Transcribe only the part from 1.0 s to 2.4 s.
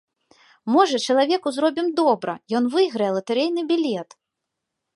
чалавеку зробім добра,